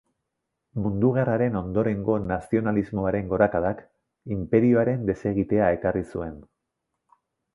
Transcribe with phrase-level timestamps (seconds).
[0.83, 3.83] Mundu Gerraren ondorengo nazionalismoaren gorakadak,
[4.39, 6.35] inperioaren desegitea ekarri zuen.